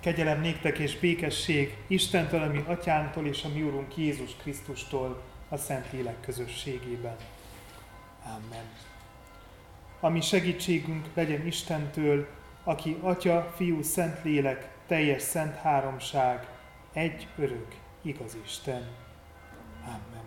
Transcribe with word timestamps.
Kegyelem 0.00 0.40
néktek 0.40 0.78
és 0.78 0.98
békesség 0.98 1.76
Istentől, 1.86 2.42
ami 2.42 2.64
atyánktól 2.66 3.26
és 3.26 3.44
a 3.44 3.48
mi 3.48 3.62
Úrunk 3.62 3.96
Jézus 3.96 4.36
Krisztustól 4.36 5.22
a 5.48 5.56
Szent 5.56 5.92
Lélek 5.92 6.20
közösségében. 6.20 7.16
Amen. 8.24 8.64
Ami 10.00 10.20
segítségünk 10.20 11.06
legyen 11.14 11.46
Istentől, 11.46 12.28
aki 12.64 12.96
Atya, 13.00 13.52
Fiú, 13.56 13.82
Szent 13.82 14.24
Lélek, 14.24 14.68
teljes 14.86 15.22
szent 15.22 15.56
háromság, 15.56 16.46
egy 16.92 17.26
örök, 17.36 17.74
igaz 18.02 18.36
Isten. 18.44 18.88
Amen. 19.84 20.24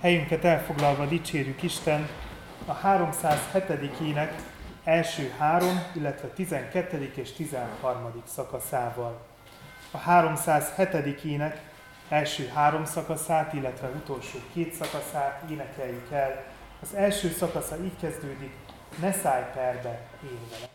Helyünket 0.00 0.44
elfoglalva 0.44 1.06
dicsérjük 1.06 1.62
Isten 1.62 2.08
a 2.66 2.72
307. 2.72 4.00
ének 4.00 4.34
első 4.84 5.34
három, 5.38 5.82
illetve 5.92 6.28
12. 6.28 7.12
és 7.14 7.32
13. 7.32 8.22
szakaszával. 8.26 9.20
A 9.90 9.98
307. 9.98 11.24
ének 11.24 11.60
első 12.08 12.48
három 12.54 12.84
szakaszát, 12.84 13.52
illetve 13.52 13.88
utolsó 13.88 14.38
két 14.52 14.72
szakaszát 14.72 15.42
énekeljük 15.50 16.10
el. 16.10 16.44
Az 16.82 16.94
első 16.94 17.28
szakasza 17.28 17.76
így 17.84 17.96
kezdődik, 18.00 18.54
ne 19.00 19.12
szállj 19.12 19.44
perbe 19.54 20.00
én 20.22 20.38
velem. 20.50 20.73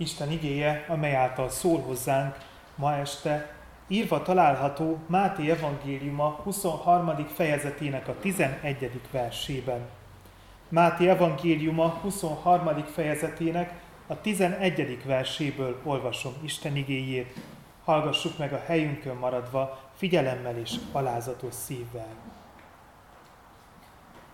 Isten 0.00 0.30
igéje, 0.30 0.84
amely 0.88 1.14
által 1.14 1.48
szól 1.48 1.80
hozzánk 1.80 2.36
ma 2.74 2.94
este, 2.94 3.54
írva 3.88 4.22
található 4.22 4.98
Máté 5.06 5.50
evangéliuma 5.50 6.28
23. 6.42 7.26
fejezetének 7.26 8.08
a 8.08 8.18
11. 8.18 9.00
versében. 9.10 9.80
Máté 10.68 11.08
evangéliuma 11.08 11.88
23. 11.88 12.84
fejezetének 12.84 13.80
a 14.06 14.20
11. 14.20 15.04
verséből 15.04 15.80
olvasom 15.84 16.32
Isten 16.42 16.76
igéjét, 16.76 17.38
hallgassuk 17.84 18.38
meg 18.38 18.52
a 18.52 18.62
helyünkön 18.66 19.16
maradva, 19.16 19.80
figyelemmel 19.96 20.56
és 20.56 20.74
alázatos 20.92 21.54
szívvel. 21.54 22.14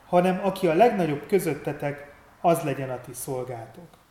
Hanem 0.06 0.40
aki 0.44 0.67
a 0.67 0.75
legnagyobb 0.75 1.26
közöttetek, 1.26 2.14
az 2.40 2.62
legyen 2.62 2.90
a 2.90 3.00
ti 3.00 3.12
szolgátok 3.12 4.05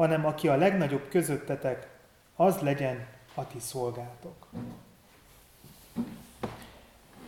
hanem 0.00 0.26
aki 0.26 0.48
a 0.48 0.56
legnagyobb 0.56 1.08
közöttetek, 1.08 1.88
az 2.36 2.58
legyen 2.58 3.06
a 3.34 3.46
ti 3.46 3.58
szolgátok. 3.58 4.46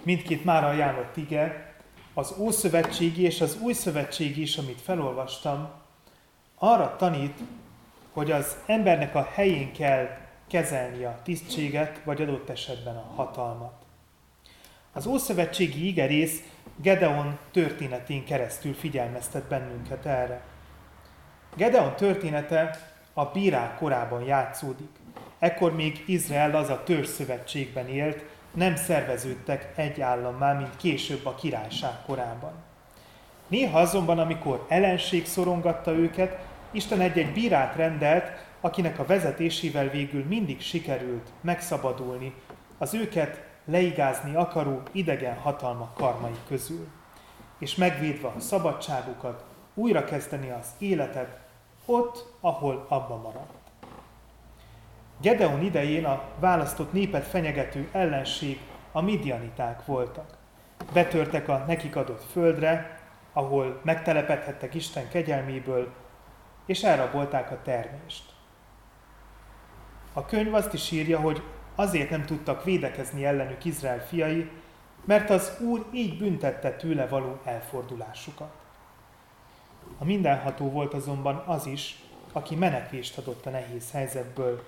Mindkét 0.02 0.44
már 0.44 0.64
ajánlott 0.64 1.16
ige, 1.16 1.74
az 2.14 2.34
Ószövetségi 2.38 3.22
és 3.22 3.40
az 3.40 3.58
Új 3.60 3.72
Szövetségi 3.72 4.40
is, 4.40 4.56
amit 4.56 4.80
felolvastam, 4.80 5.70
arra 6.58 6.96
tanít, 6.96 7.38
hogy 8.12 8.30
az 8.30 8.56
embernek 8.66 9.14
a 9.14 9.28
helyén 9.32 9.72
kell 9.72 10.08
kezelni 10.48 11.04
a 11.04 11.20
tisztséget, 11.22 12.00
vagy 12.04 12.22
adott 12.22 12.48
esetben 12.48 12.96
a 12.96 13.12
hatalmat. 13.14 13.84
Az 14.92 15.06
Ószövetségi 15.06 15.86
igerész 15.86 16.42
Gedeon 16.76 17.38
történetén 17.50 18.24
keresztül 18.24 18.74
figyelmeztet 18.74 19.44
bennünket 19.44 20.06
erre. 20.06 20.51
Gedeon 21.56 21.96
története 21.96 22.78
a 23.12 23.25
bírák 23.25 23.78
korában 23.78 24.22
játszódik. 24.22 24.90
Ekkor 25.38 25.75
még 25.75 26.04
Izrael 26.06 26.54
az 26.54 26.69
a 26.69 26.82
törzszövetségben 26.82 27.88
élt, 27.88 28.25
nem 28.54 28.76
szerveződtek 28.76 29.72
egy 29.76 30.00
állammá, 30.00 30.52
mint 30.52 30.76
később 30.76 31.26
a 31.26 31.34
királyság 31.34 31.93
korában. 32.06 32.52
Néha 33.49 33.78
azonban, 33.78 34.19
amikor 34.19 34.66
ellenség 34.69 35.26
szorongatta 35.26 35.93
őket, 35.93 36.38
Isten 36.70 37.00
egy-egy 37.00 37.32
bírát 37.32 37.76
rendelt, 37.76 38.25
akinek 38.60 38.98
a 38.98 39.06
vezetésével 39.06 39.88
végül 39.88 40.25
mindig 40.25 40.60
sikerült 40.60 41.28
megszabadulni 41.40 42.34
az 42.78 42.94
őket 42.94 43.43
leigázni 43.64 44.34
akaró 44.34 44.82
idegen 44.93 45.37
hatalmak 45.37 45.94
karmai 45.94 46.38
közül, 46.48 46.88
és 47.58 47.75
megvédve 47.75 48.28
a 48.28 48.40
szabadságukat, 48.40 49.44
újra 49.75 50.05
kezdeni 50.05 50.50
az 50.50 50.66
életet 50.78 51.41
ott, 51.84 52.32
ahol 52.40 52.87
abba 52.88 53.17
maradt. 53.17 53.52
Gedeon 55.20 55.62
idején 55.62 56.05
a 56.05 56.23
választott 56.38 56.93
népet 56.93 57.26
fenyegető 57.26 57.88
ellenség 57.93 58.61
a 58.93 59.00
midianiták 59.00 59.84
voltak. 59.84 60.37
Betörtek 60.93 61.49
a 61.49 61.64
nekik 61.67 61.96
adott 61.96 62.25
földre, 62.31 63.00
ahol 63.32 63.81
megtelepedhettek 63.82 64.75
Isten 64.75 65.08
kegyelméből, 65.08 65.93
és 66.67 66.82
elrabolták 66.82 67.50
a 67.50 67.62
termést. 67.62 68.25
A 70.12 70.25
könyv 70.25 70.55
azt 70.55 70.73
is 70.73 70.90
írja, 70.90 71.20
hogy 71.20 71.43
azért 71.75 72.11
nem 72.11 72.25
tudtak 72.25 72.64
védekezni 72.64 73.25
ellenük 73.25 73.64
Izrael 73.64 74.06
fiai, 74.06 74.50
mert 75.05 75.31
az 75.31 75.58
Úr 75.61 75.87
így 75.93 76.19
büntette 76.19 76.70
tőle 76.70 77.06
való 77.06 77.38
elfordulásukat. 77.44 78.61
A 79.99 80.05
mindenható 80.05 80.70
volt 80.70 80.94
azonban 80.94 81.37
az 81.37 81.67
is, 81.67 82.02
aki 82.32 82.55
menekvést 82.55 83.19
adott 83.19 83.46
a 83.46 83.50
nehéz 83.50 83.90
helyzetből. 83.90 84.64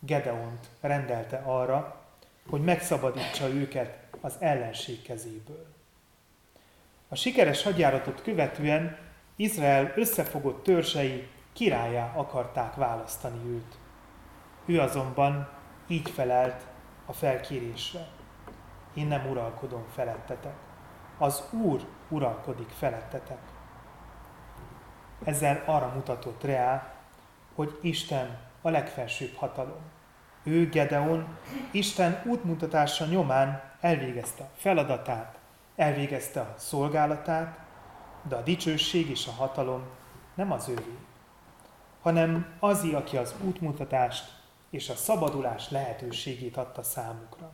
Gedeont 0.00 0.68
rendelte 0.80 1.36
arra, 1.36 2.04
hogy 2.50 2.60
megszabadítsa 2.60 3.48
őket 3.48 4.06
az 4.20 4.34
ellenség 4.38 5.02
kezéből. 5.02 5.66
A 7.08 7.14
sikeres 7.14 7.62
hadjáratot 7.62 8.22
követően 8.22 8.98
Izrael 9.36 9.92
összefogott 9.96 10.62
törzsei 10.62 11.28
királyá 11.52 12.12
akarták 12.16 12.74
választani 12.74 13.48
őt. 13.48 13.78
Ő 14.66 14.80
azonban 14.80 15.48
így 15.86 16.10
felelt 16.10 16.66
a 17.06 17.12
felkérésre. 17.12 18.06
Én 18.94 19.06
nem 19.06 19.30
uralkodom 19.30 19.84
felettetek. 19.94 20.56
Az 21.18 21.42
Úr 21.50 21.80
uralkodik 22.08 22.68
felettetek. 22.68 23.38
Ezzel 25.24 25.62
arra 25.66 25.92
mutatott 25.94 26.42
rá, 26.42 26.92
hogy 27.54 27.78
Isten 27.82 28.38
a 28.62 28.68
legfelsőbb 28.68 29.34
hatalom. 29.34 29.80
Ő, 30.42 30.68
Gedeon, 30.68 31.36
Isten 31.70 32.22
útmutatása 32.26 33.04
nyomán 33.04 33.62
elvégezte 33.80 34.42
a 34.42 34.50
feladatát, 34.56 35.38
elvégezte 35.76 36.40
a 36.40 36.54
szolgálatát, 36.56 37.58
de 38.22 38.36
a 38.36 38.42
dicsőség 38.42 39.10
és 39.10 39.26
a 39.26 39.30
hatalom 39.30 39.82
nem 40.34 40.52
az 40.52 40.68
ővé, 40.68 40.98
hanem 42.02 42.46
azi, 42.58 42.94
aki 42.94 43.16
az 43.16 43.34
útmutatást 43.40 44.36
és 44.70 44.88
a 44.88 44.94
szabadulás 44.94 45.70
lehetőségét 45.70 46.56
adta 46.56 46.82
számukra. 46.82 47.50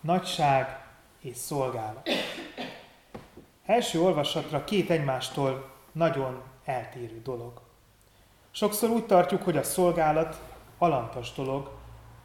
Nagyság 0.00 0.84
és 1.20 1.36
szolgálat. 1.36 2.08
Első 3.70 4.00
olvasatra 4.00 4.64
két 4.64 4.90
egymástól 4.90 5.70
nagyon 5.92 6.42
eltérő 6.64 7.20
dolog. 7.22 7.60
Sokszor 8.50 8.90
úgy 8.90 9.06
tartjuk, 9.06 9.42
hogy 9.42 9.56
a 9.56 9.62
szolgálat 9.62 10.40
alantas 10.78 11.32
dolog, 11.32 11.70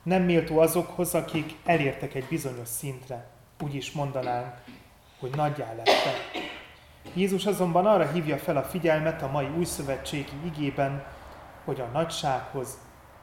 nem 0.03 0.23
méltó 0.23 0.59
azokhoz, 0.59 1.15
akik 1.15 1.55
elértek 1.65 2.13
egy 2.13 2.25
bizonyos 2.29 2.67
szintre. 2.67 3.27
Úgy 3.63 3.75
is 3.75 3.91
mondanánk, 3.91 4.53
hogy 5.19 5.35
nagyjá 5.35 5.73
lettek. 5.73 6.31
Jézus 7.13 7.45
azonban 7.45 7.85
arra 7.85 8.11
hívja 8.11 8.37
fel 8.37 8.57
a 8.57 8.63
figyelmet 8.63 9.21
a 9.21 9.31
mai 9.31 9.47
újszövetségi 9.57 10.35
igében, 10.45 11.05
hogy 11.65 11.79
a 11.79 11.89
nagysághoz 11.93 12.77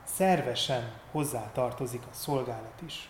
szervesen 0.05 0.93
hozzátartozik 1.11 2.03
a 2.03 2.15
szolgálat 2.15 2.81
is. 2.87 3.09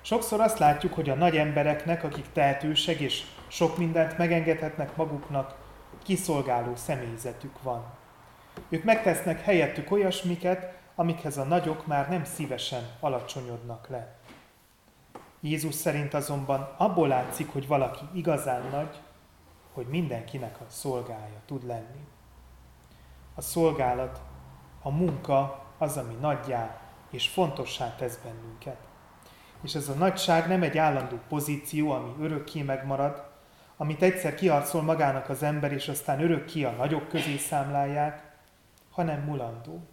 Sokszor 0.00 0.40
azt 0.40 0.58
látjuk, 0.58 0.94
hogy 0.94 1.10
a 1.10 1.14
nagy 1.14 1.36
embereknek, 1.36 2.04
akik 2.04 2.32
tehetőség 2.32 3.00
és 3.00 3.24
sok 3.48 3.78
mindent 3.78 4.18
megengedhetnek 4.18 4.96
maguknak, 4.96 5.56
kiszolgáló 6.02 6.76
személyzetük 6.76 7.62
van. 7.62 7.84
Ők 8.68 8.84
megtesznek 8.84 9.40
helyettük 9.40 9.90
olyasmiket, 9.90 10.78
amikhez 10.94 11.36
a 11.36 11.44
nagyok 11.44 11.86
már 11.86 12.08
nem 12.08 12.24
szívesen 12.24 12.82
alacsonyodnak 13.00 13.88
le. 13.88 14.16
Jézus 15.40 15.74
szerint 15.74 16.14
azonban 16.14 16.74
abból 16.76 17.08
látszik, 17.08 17.52
hogy 17.52 17.66
valaki 17.66 18.04
igazán 18.12 18.62
nagy, 18.70 18.96
hogy 19.72 19.86
mindenkinek 19.86 20.60
a 20.60 20.64
szolgája 20.68 21.40
tud 21.46 21.66
lenni. 21.66 22.06
A 23.34 23.40
szolgálat, 23.40 24.20
a 24.82 24.90
munka 24.90 25.64
az, 25.78 25.96
ami 25.96 26.14
nagyjá 26.20 26.80
és 27.10 27.28
fontossá 27.28 27.94
tesz 27.94 28.18
bennünket. 28.24 28.76
És 29.62 29.74
ez 29.74 29.88
a 29.88 29.94
nagyság 29.94 30.48
nem 30.48 30.62
egy 30.62 30.78
állandó 30.78 31.16
pozíció, 31.28 31.90
ami 31.90 32.14
örökké 32.20 32.62
megmarad, 32.62 33.27
amit 33.80 34.02
egyszer 34.02 34.34
kiarcol 34.34 34.82
magának 34.82 35.28
az 35.28 35.42
ember, 35.42 35.72
és 35.72 35.88
aztán 35.88 36.22
örökké 36.22 36.64
a 36.64 36.70
nagyok 36.70 37.08
közé 37.08 37.36
számlálják, 37.36 38.22
hanem 38.90 39.20
mulandó, 39.20 39.88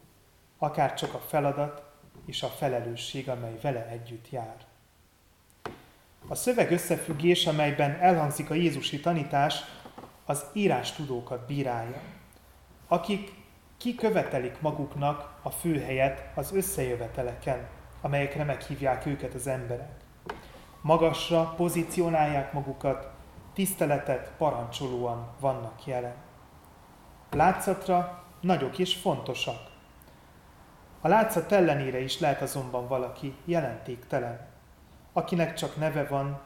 akár 0.57 0.93
csak 0.93 1.13
a 1.13 1.19
feladat 1.19 1.83
és 2.25 2.43
a 2.43 2.47
felelősség, 2.47 3.29
amely 3.29 3.57
vele 3.61 3.87
együtt 3.87 4.29
jár. 4.29 4.55
A 6.27 6.35
szöveg 6.35 6.71
összefüggés, 6.71 7.47
amelyben 7.47 7.97
elhangzik 7.99 8.49
a 8.49 8.53
Jézusi 8.53 8.99
tanítás, 8.99 9.63
az 10.25 10.45
írás 10.53 10.91
tudókat 10.91 11.45
bírálja, 11.47 12.01
akik 12.87 13.31
kikövetelik 13.77 14.61
maguknak 14.61 15.39
a 15.41 15.49
főhelyet 15.49 16.29
az 16.35 16.53
összejöveteleken, 16.53 17.67
amelyekre 18.01 18.43
meghívják 18.43 19.05
őket 19.05 19.33
az 19.33 19.47
emberek. 19.47 19.91
Magasra 20.81 21.53
pozícionálják 21.57 22.53
magukat, 22.53 23.14
tiszteletet 23.55 24.31
parancsolóan 24.37 25.27
vannak 25.39 25.85
jelen. 25.85 26.15
Látszatra 27.31 28.23
nagyok 28.39 28.77
és 28.77 28.95
fontosak. 28.95 29.57
A 31.01 31.07
látszat 31.07 31.51
ellenére 31.51 31.99
is 31.99 32.19
lehet 32.19 32.41
azonban 32.41 32.87
valaki 32.87 33.35
jelentéktelen, 33.45 34.47
akinek 35.13 35.53
csak 35.53 35.75
neve 35.75 36.05
van, 36.05 36.39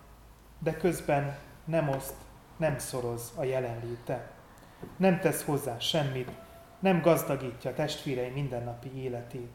de 0.59 0.77
közben 0.77 1.37
nem 1.65 1.89
oszt, 1.89 2.15
nem 2.57 2.77
szoroz 2.77 3.33
a 3.35 3.43
jelenléte. 3.43 4.31
Nem 4.97 5.19
tesz 5.19 5.43
hozzá 5.43 5.79
semmit, 5.79 6.31
nem 6.79 7.01
gazdagítja 7.01 7.73
testvérei 7.73 8.29
mindennapi 8.29 8.93
életét. 8.95 9.51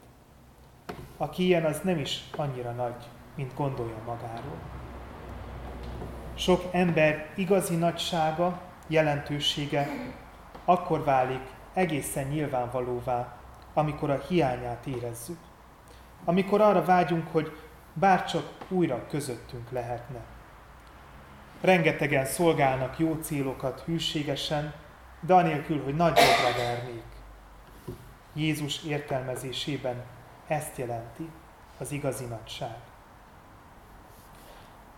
Aki 1.17 1.45
ilyen, 1.45 1.65
az 1.65 1.81
nem 1.81 1.99
is 1.99 2.25
annyira 2.37 2.71
nagy, 2.71 3.09
mint 3.35 3.55
gondolja 3.55 3.99
magáról. 4.07 4.84
Sok 6.35 6.63
ember 6.73 7.27
igazi 7.35 7.77
nagysága, 7.77 8.61
jelentősége 8.87 9.89
akkor 10.65 11.05
válik 11.05 11.43
egészen 11.75 12.27
nyilvánvalóvá, 12.27 13.37
amikor 13.75 14.11
a 14.11 14.23
hiányát 14.29 14.87
érezzük. 14.87 15.39
Amikor 16.25 16.61
arra 16.61 16.85
vágyunk, 16.85 17.29
hogy 17.33 17.57
bárcsak 17.93 18.53
újra 18.69 19.07
közöttünk 19.07 19.71
lehetne. 19.71 20.19
Rengetegen 21.61 22.25
szolgálnak 22.25 22.99
jó 22.99 23.19
célokat 23.23 23.81
hűségesen, 23.81 24.75
de 25.21 25.35
anélkül, 25.35 25.83
hogy 25.85 25.95
nagy 25.95 26.19
jobbra 26.19 26.63
vernék. 26.65 27.05
Jézus 28.33 28.83
értelmezésében 28.85 30.03
ezt 30.47 30.77
jelenti 30.77 31.31
az 31.79 31.93
igazi 31.93 32.25
nagyság. 32.25 32.77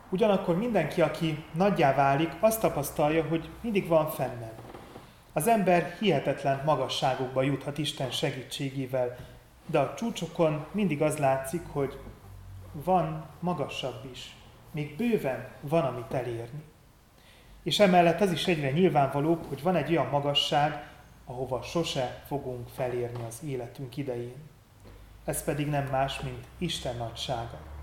Ugyanakkor 0.08 0.56
mindenki, 0.56 1.00
aki 1.00 1.44
nagyjá 1.52 1.94
válik, 1.94 2.32
azt 2.40 2.60
tapasztalja, 2.60 3.24
hogy 3.24 3.48
mindig 3.60 3.86
van 3.86 4.10
fennebb. 4.10 4.58
Az 5.32 5.48
ember 5.48 5.96
hihetetlen 6.00 6.62
magasságokba 6.64 7.42
juthat 7.42 7.78
Isten 7.78 8.10
segítségével, 8.10 9.16
de 9.66 9.78
a 9.78 9.94
csúcsokon 9.94 10.66
mindig 10.72 11.02
az 11.02 11.16
látszik, 11.16 11.62
hogy 11.72 11.98
van 12.72 13.26
magasabb 13.40 14.08
is. 14.12 14.36
Még 14.70 14.96
bőven 14.96 15.48
van, 15.60 15.84
amit 15.84 16.12
elérni. 16.12 16.62
És 17.62 17.78
emellett 17.78 18.20
az 18.20 18.32
is 18.32 18.46
egyre 18.46 18.70
nyilvánvalóbb, 18.70 19.44
hogy 19.48 19.62
van 19.62 19.76
egy 19.76 19.90
olyan 19.90 20.06
magasság, 20.06 20.88
ahova 21.24 21.62
sose 21.62 22.22
fogunk 22.26 22.68
felérni 22.68 23.24
az 23.28 23.38
életünk 23.44 23.96
idején. 23.96 24.48
Ez 25.24 25.44
pedig 25.44 25.68
nem 25.68 25.88
más, 25.90 26.20
mint 26.20 26.46
Isten 26.58 26.96
nagysága. 26.96 27.75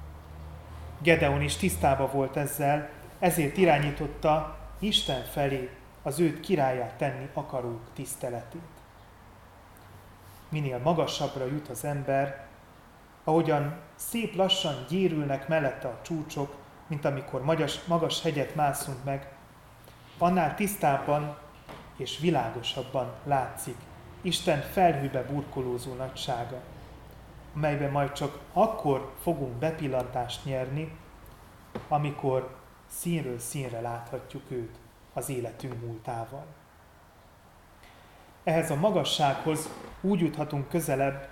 Gedeon 1.03 1.41
is 1.41 1.55
tisztába 1.55 2.07
volt 2.11 2.37
ezzel, 2.37 2.89
ezért 3.19 3.57
irányította 3.57 4.57
Isten 4.79 5.23
felé 5.23 5.69
az 6.01 6.19
őt 6.19 6.39
királyát 6.39 6.93
tenni 6.93 7.29
akarók 7.33 7.81
tiszteletét. 7.93 8.61
Minél 10.49 10.77
magasabbra 10.77 11.45
jut 11.45 11.67
az 11.67 11.83
ember, 11.85 12.45
ahogyan 13.23 13.75
szép 13.95 14.35
lassan 14.35 14.85
gyérülnek 14.89 15.47
mellette 15.47 15.87
a 15.87 15.99
csúcsok, 16.01 16.55
mint 16.87 17.05
amikor 17.05 17.43
magas, 17.43 17.83
magas 17.85 18.21
hegyet 18.21 18.55
mászunk 18.55 19.03
meg, 19.03 19.31
annál 20.17 20.55
tisztábban 20.55 21.37
és 21.97 22.19
világosabban 22.19 23.13
látszik 23.23 23.77
Isten 24.21 24.61
felhőbe 24.61 25.23
burkolózó 25.23 25.93
nagysága, 25.93 26.61
amelyben 27.55 27.91
majd 27.91 28.11
csak 28.11 28.39
akkor 28.53 29.13
fogunk 29.21 29.53
bepillantást 29.53 30.45
nyerni, 30.45 30.97
amikor 31.87 32.55
színről 32.87 33.39
színre 33.39 33.81
láthatjuk 33.81 34.51
őt 34.51 34.75
az 35.13 35.29
életünk 35.29 35.81
múltával. 35.81 36.45
Ehhez 38.43 38.71
a 38.71 38.75
magassághoz 38.75 39.69
úgy 40.01 40.19
juthatunk 40.19 40.69
közelebb, 40.69 41.27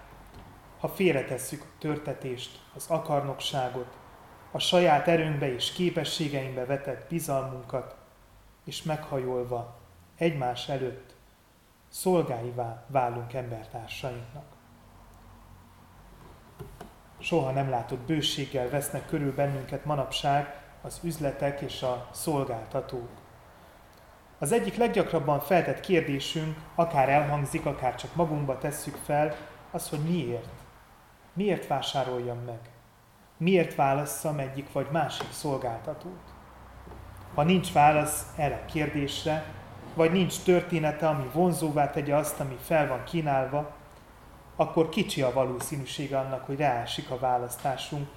ha 0.79 0.87
félretesszük 0.87 1.61
a 1.61 1.77
törtetést, 1.79 2.59
az 2.75 2.85
akarnokságot, 2.89 3.97
a 4.51 4.59
saját 4.59 5.07
erőnkbe 5.07 5.53
és 5.53 5.71
képességeinkbe 5.71 6.65
vetett 6.65 7.09
bizalmunkat, 7.09 7.95
és 8.63 8.83
meghajolva 8.83 9.79
egymás 10.17 10.69
előtt 10.69 11.15
szolgáivá 11.87 12.83
válunk 12.87 13.33
embertársainknak. 13.33 14.50
Soha 17.21 17.51
nem 17.51 17.69
látott 17.69 17.99
bőséggel 17.99 18.69
vesznek 18.69 19.07
körül 19.07 19.33
bennünket 19.35 19.85
manapság 19.85 20.55
az 20.81 20.99
üzletek 21.03 21.61
és 21.61 21.81
a 21.81 22.07
szolgáltatók. 22.11 23.09
Az 24.39 24.51
egyik 24.51 24.77
leggyakrabban 24.77 25.39
feltett 25.39 25.79
kérdésünk, 25.79 26.57
akár 26.75 27.09
elhangzik, 27.09 27.65
akár 27.65 27.95
csak 27.95 28.15
magunkba 28.15 28.57
tesszük 28.57 28.95
fel, 29.05 29.35
az, 29.71 29.89
hogy 29.89 29.99
miért. 29.99 30.53
Miért 31.33 31.67
vásároljam 31.67 32.37
meg? 32.37 32.59
Miért 33.37 33.75
válasszam 33.75 34.39
egyik 34.39 34.71
vagy 34.71 34.87
másik 34.91 35.31
szolgáltatót? 35.31 36.33
Ha 37.35 37.43
nincs 37.43 37.73
válasz 37.73 38.25
erre 38.35 38.55
a 38.55 38.71
kérdésre, 38.71 39.45
vagy 39.93 40.11
nincs 40.11 40.43
története, 40.43 41.07
ami 41.07 41.29
vonzóvá 41.33 41.89
tegye 41.89 42.15
azt, 42.15 42.39
ami 42.39 42.55
fel 42.61 42.87
van 42.87 43.03
kínálva, 43.03 43.79
akkor 44.61 44.89
kicsi 44.89 45.21
a 45.21 45.33
valószínűsége 45.33 46.19
annak, 46.19 46.45
hogy 46.45 46.57
ráesik 46.57 47.09
a 47.09 47.19
választásunk, 47.19 48.07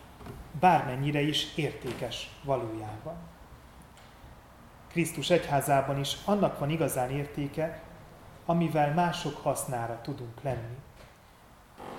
bármennyire 0.61 1.21
is 1.21 1.57
értékes 1.57 2.31
valójában. 2.43 3.15
Krisztus 4.89 5.31
egyházában 5.31 5.99
is 5.99 6.17
annak 6.25 6.59
van 6.59 6.71
igazán 6.71 7.11
értéke, 7.11 7.83
amivel 8.47 8.95
mások 8.95 9.37
hasznára 9.37 10.01
tudunk 10.03 10.43
lenni. 10.43 10.77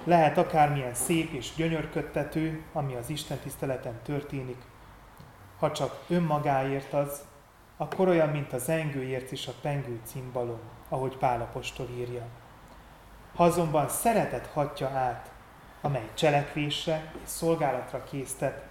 Lehet 0.04 0.38
akármilyen 0.38 0.94
szép 0.94 1.32
és 1.32 1.56
gyönyörködtető, 1.56 2.64
ami 2.74 2.96
az 2.96 3.10
Isten 3.10 3.38
tiszteleten 3.38 4.00
történik, 4.04 4.62
ha 5.60 5.72
csak 5.72 6.04
önmagáért 6.08 6.94
az, 6.94 7.22
akkor 7.78 8.08
olyan, 8.08 8.30
mint 8.30 8.54
az 8.54 8.70
engőért 8.70 9.32
és 9.32 9.48
a 9.48 9.54
pengő 9.62 10.00
cimbalom, 10.04 10.60
ahogy 10.90 11.18
Pálapostól 11.18 11.88
írja. 11.98 12.26
Ha 13.36 13.44
azonban 13.44 13.90
szeretet 13.90 14.48
hatja 14.48 14.90
át, 14.90 15.32
amely 15.82 16.10
cselekvésre 16.14 17.12
és 17.24 17.30
szolgálatra 17.30 18.04
késztet, 18.04 18.66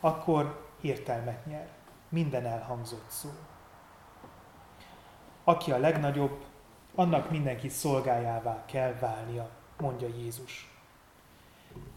akkor 0.00 0.66
értelmet 0.80 1.46
nyer. 1.46 1.68
Minden 2.08 2.46
elhangzott 2.46 3.08
szó. 3.08 3.28
Aki 5.44 5.70
a 5.72 5.78
legnagyobb, 5.78 6.44
annak 6.94 7.30
mindenki 7.30 7.68
szolgájává 7.68 8.62
kell 8.66 8.92
válnia, 8.92 9.48
mondja 9.78 10.08
Jézus. 10.08 10.72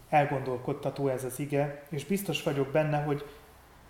Elgondolkodtató 0.08 1.08
ez 1.08 1.24
az 1.24 1.38
ige, 1.38 1.86
és 1.88 2.04
biztos 2.04 2.42
vagyok 2.42 2.68
benne, 2.68 3.02
hogy 3.02 3.36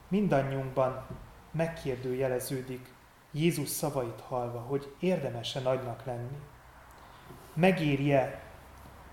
mindannyiunkban 0.09 1.07
megkérdőjeleződik 1.51 2.95
Jézus 3.31 3.69
szavait 3.69 4.21
hallva, 4.21 4.61
hogy 4.61 4.95
érdemese 4.99 5.61
nagynak 5.61 6.05
lenni. 6.05 6.39
Megérje, 7.55 8.41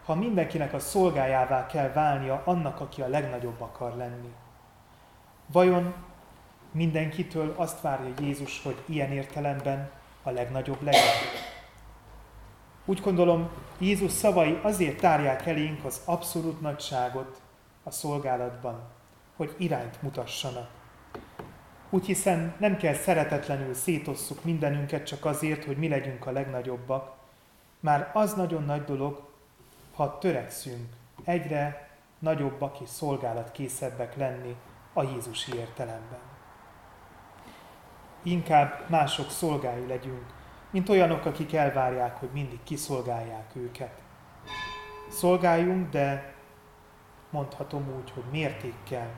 ha 0.06 0.16
mindenkinek 0.16 0.74
a 0.74 0.80
szolgájává 0.80 1.66
kell 1.66 1.92
válnia 1.92 2.42
annak, 2.46 2.80
aki 2.80 3.02
a 3.02 3.08
legnagyobb 3.08 3.62
akar 3.62 3.96
lenni. 3.96 4.34
Vajon 5.52 5.94
mindenkitől 6.72 7.54
azt 7.58 7.82
várja 7.82 8.14
Jézus, 8.20 8.62
hogy 8.64 8.84
ilyen 8.86 9.12
értelemben 9.12 9.90
a 10.24 10.30
legnagyobb 10.30 10.82
legyen? 10.82 11.02
Úgy 12.86 13.02
gondolom, 13.02 13.50
Jézus 13.78 14.12
szavai 14.12 14.60
azért 14.62 15.00
tárják 15.00 15.46
elénk 15.46 15.86
az 15.86 16.02
abszolút 16.06 16.62
nagyságot 16.62 17.42
a 17.84 17.92
szolgálatban, 17.92 18.82
hogy 19.36 19.56
irányt 19.58 20.02
mutassanak. 20.02 20.70
Úgy 21.90 22.06
hiszen 22.06 22.54
nem 22.60 22.78
kell 22.78 22.94
szeretetlenül 22.94 23.74
szétosszuk 23.74 24.44
mindenünket 24.44 25.06
csak 25.06 25.26
azért, 25.26 25.66
hogy 25.66 25.78
mi 25.78 25.88
legyünk 25.88 26.26
a 26.26 26.32
legnagyobbak. 26.32 27.19
Már 27.80 28.12
az 28.14 28.34
nagyon 28.34 28.64
nagy 28.64 28.84
dolog, 28.84 29.28
ha 29.96 30.18
törekszünk 30.18 30.94
egyre 31.24 31.90
nagyobbak 32.20 32.80
és 32.80 32.90
szolgálatkészebbek 32.90 34.16
lenni 34.16 34.56
a 34.94 35.04
Jézusi 35.04 35.56
értelemben. 35.56 36.20
Inkább 38.24 38.90
mások 38.90 39.30
szolgái 39.30 39.88
legyünk, 39.88 40.26
mint 40.70 40.90
olyanok, 40.90 41.26
akik 41.26 41.54
elvárják, 41.54 42.18
hogy 42.18 42.30
mindig 42.34 42.64
kiszolgálják 42.64 43.56
őket. 43.56 44.02
Szolgáljunk, 45.10 45.90
de 45.90 46.34
mondhatom 47.30 47.94
úgy, 47.98 48.12
hogy 48.12 48.24
mértékkel, 48.32 49.10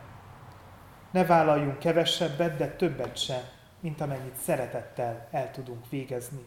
ne 1.11 1.25
vállaljunk 1.25 1.79
kevesebbet, 1.79 2.57
de 2.57 2.75
többet 2.75 3.17
se, 3.17 3.51
mint 3.79 4.01
amennyit 4.01 4.35
szeretettel 4.35 5.27
el 5.31 5.51
tudunk 5.51 5.89
végezni. 5.89 6.45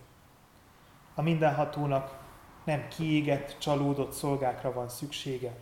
A 1.14 1.22
mindenhatónak 1.22 2.18
nem 2.64 2.88
kiégett, 2.88 3.58
csalódott 3.58 4.12
szolgákra 4.12 4.72
van 4.72 4.88
szüksége, 4.88 5.54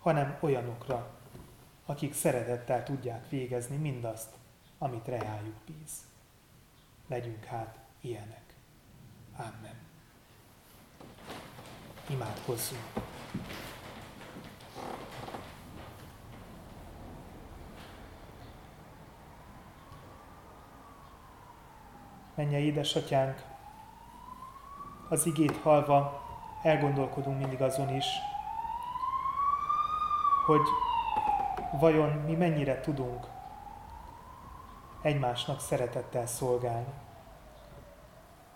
hanem 0.00 0.36
olyanokra, 0.40 1.10
akik 1.86 2.14
szeretettel 2.14 2.82
tudják 2.82 3.28
végezni 3.28 3.76
mindazt, 3.76 4.34
amit 4.78 5.06
reájuk 5.06 5.56
bíz. 5.66 5.92
Legyünk 7.08 7.44
hát 7.44 7.78
ilyenek. 8.00 8.54
Amen. 9.36 9.78
Imádkozzunk. 12.08 13.08
mennyei 22.40 22.64
édesatyánk, 22.64 23.42
az 25.10 25.26
igét 25.26 25.56
halva 25.56 26.22
elgondolkodunk 26.62 27.38
mindig 27.38 27.62
azon 27.62 27.96
is, 27.96 28.06
hogy 30.46 30.66
vajon 31.80 32.10
mi 32.10 32.34
mennyire 32.34 32.80
tudunk 32.80 33.26
egymásnak 35.02 35.60
szeretettel 35.60 36.26
szolgálni. 36.26 36.92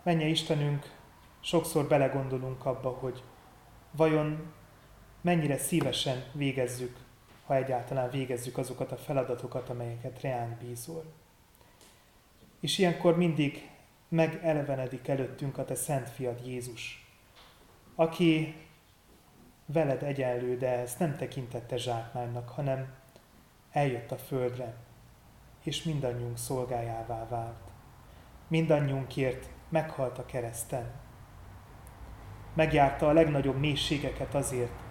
Menje 0.03 0.27
Istenünk, 0.27 0.93
sokszor 1.39 1.87
belegondolunk 1.87 2.65
abba, 2.65 2.89
hogy 2.89 3.23
vajon 3.91 4.53
mennyire 5.21 5.57
szívesen 5.57 6.23
végezzük, 6.31 6.97
ha 7.45 7.55
egyáltalán 7.55 8.09
végezzük 8.09 8.57
azokat 8.57 8.91
a 8.91 8.97
feladatokat, 8.97 9.69
amelyeket 9.69 10.21
reánk 10.21 10.57
bízol. 10.57 11.03
És 12.59 12.77
ilyenkor 12.77 13.17
mindig 13.17 13.69
megelevenedik 14.09 15.07
előttünk 15.07 15.57
a 15.57 15.65
te 15.65 15.75
szent 15.75 16.09
fiad 16.09 16.45
Jézus, 16.45 17.09
aki 17.95 18.55
veled 19.65 20.03
egyenlő, 20.03 20.57
de 20.57 20.79
ezt 20.79 20.99
nem 20.99 21.15
tekintette 21.15 21.77
zsákmánynak, 21.77 22.49
hanem 22.49 22.93
eljött 23.71 24.11
a 24.11 24.17
földre, 24.17 24.73
és 25.63 25.83
mindannyiunk 25.83 26.37
szolgájává 26.37 27.27
vált. 27.27 27.71
Mindannyiunkért 28.47 29.49
meghalt 29.69 30.17
a 30.17 30.25
kereszten. 30.25 30.91
Megjárta 32.53 33.07
a 33.07 33.13
legnagyobb 33.13 33.59
mélységeket 33.59 34.35
azért, 34.35 34.83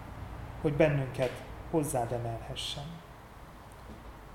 hogy 0.60 0.74
bennünket 0.74 1.42
hozzád 1.70 2.12
emelhessen. 2.12 2.84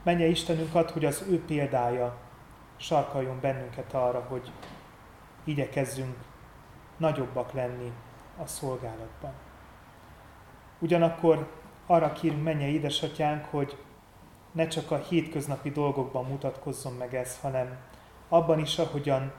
Menje 0.03 0.27
Istenünk 0.27 0.75
ad, 0.75 0.89
hogy 0.89 1.05
az 1.05 1.25
ő 1.29 1.45
példája 1.45 2.28
sarkaljon 2.79 3.39
bennünket 3.39 3.93
arra, 3.93 4.25
hogy 4.27 4.51
igyekezzünk 5.43 6.15
nagyobbak 6.97 7.51
lenni 7.51 7.91
a 8.37 8.45
szolgálatban. 8.45 9.33
Ugyanakkor 10.79 11.51
arra 11.85 12.11
kérünk 12.11 12.43
mennyei 12.43 12.73
édesatyánk, 12.73 13.45
hogy 13.45 13.77
ne 14.51 14.67
csak 14.67 14.91
a 14.91 14.97
hétköznapi 14.97 15.69
dolgokban 15.71 16.25
mutatkozzon 16.25 16.93
meg 16.93 17.15
ez, 17.15 17.39
hanem 17.39 17.77
abban 18.29 18.59
is, 18.59 18.77
ahogyan 18.77 19.31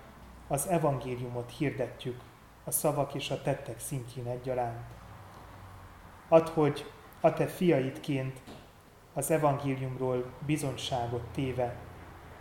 az 0.48 0.66
evangéliumot 0.68 1.52
hirdetjük 1.58 2.20
a 2.64 2.70
szavak 2.70 3.14
és 3.14 3.30
a 3.30 3.42
tettek 3.42 3.78
szintjén 3.78 4.26
egyaránt. 4.26 4.86
Add, 6.28 6.48
hogy 6.48 6.90
a 7.20 7.32
te 7.32 7.46
fiaidként 7.46 8.40
az 9.14 9.30
evangéliumról 9.30 10.32
bizonyságot 10.46 11.22
téve 11.32 11.76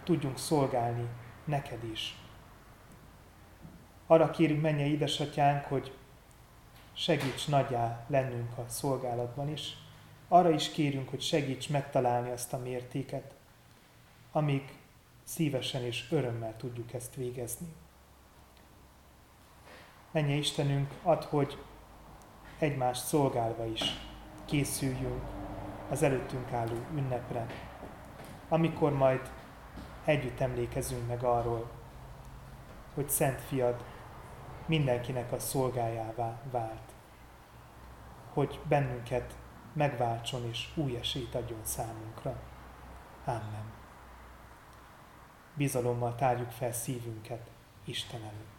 tudjunk 0.10 0.38
szolgálni 0.38 1.08
neked 1.44 1.84
is. 1.84 2.16
Arra 4.08 4.30
kérünk 4.30 4.62
menje 4.62 4.86
édesatyánk, 4.86 5.66
hogy 5.66 5.94
segíts 6.94 7.48
nagyjá 7.48 8.06
lennünk 8.08 8.58
a 8.58 8.64
szolgálatban 8.68 9.50
is. 9.50 9.78
Arra 10.28 10.50
is 10.50 10.70
kérünk, 10.70 11.10
hogy 11.10 11.22
segíts 11.22 11.70
megtalálni 11.70 12.30
azt 12.30 12.54
a 12.54 12.58
mértéket, 12.58 13.34
amíg 14.32 14.78
szívesen 15.24 15.84
és 15.84 16.12
örömmel 16.12 16.58
tudjuk 16.58 16.94
ezt 16.94 17.16
végezni. 17.16 17.68
Menje 20.12 20.36
Istenünk, 20.36 20.94
add, 21.04 21.24
hogy 21.24 21.58
egymást 22.60 23.06
szolgálva 23.06 23.66
is 23.66 23.84
készüljünk 24.46 25.24
az 25.90 26.04
előttünk 26.04 26.52
álló 26.52 26.78
ünnepre, 26.96 27.46
amikor 28.48 28.94
majd 28.94 29.32
együtt 30.10 30.40
emlékezünk 30.40 31.08
meg 31.08 31.24
arról, 31.24 31.70
hogy 32.94 33.10
Szent 33.10 33.42
Fiad 33.42 33.84
mindenkinek 34.66 35.32
a 35.32 35.40
szolgájává 35.40 36.42
vált, 36.52 36.94
hogy 38.34 38.60
bennünket 38.68 39.38
megváltson 39.74 40.46
és 40.46 40.68
új 40.76 40.96
esélyt 40.96 41.36
adjon 41.36 41.60
számunkra. 41.64 42.36
Amen. 43.26 43.72
Bizalommal 45.54 46.16
tárjuk 46.16 46.52
fel 46.52 46.72
szívünket 46.72 47.50
Isten 47.86 48.22
előtt. 48.22 48.59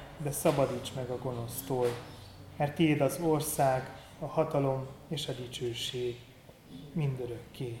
de 0.23 0.31
szabadíts 0.31 0.93
meg 0.93 1.09
a 1.09 1.17
gonosztól, 1.17 1.87
mert 2.57 2.75
tiéd 2.75 3.01
az 3.01 3.19
ország, 3.21 3.89
a 4.19 4.25
hatalom 4.25 4.87
és 5.07 5.27
a 5.27 5.31
dicsőség 5.31 6.19
mindörökké. 6.93 7.79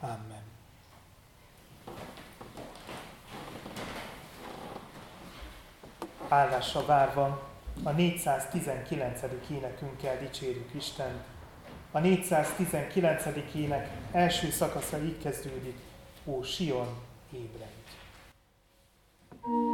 Amen. 0.00 0.42
Állásra 6.28 6.84
várva 6.86 7.48
a 7.82 7.90
419. 7.90 9.20
énekünkkel 9.50 10.18
dicsérjük 10.18 10.74
Istent. 10.74 11.22
A 11.92 11.98
419. 11.98 13.24
ének 13.54 13.90
első 14.12 14.50
szakasza 14.50 15.02
így 15.02 15.18
kezdődik, 15.18 15.78
Ó 16.24 16.42
Sion, 16.42 16.88
ébredj! 17.32 17.72
thank 19.42 19.68
you 19.68 19.73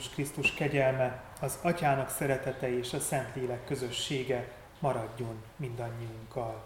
Jézus 0.00 0.14
Krisztus 0.14 0.54
kegyelme, 0.54 1.22
az 1.40 1.58
Atyának 1.62 2.10
szeretete 2.10 2.78
és 2.78 2.92
a 2.92 3.00
Szentlélek 3.00 3.64
közössége 3.64 4.48
maradjon 4.78 5.42
mindannyiunkkal. 5.56 6.64